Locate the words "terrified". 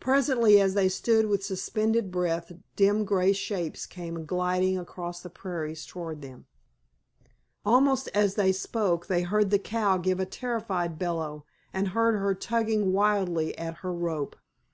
10.24-10.98